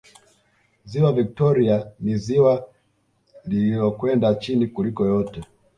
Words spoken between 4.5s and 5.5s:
kuliko yote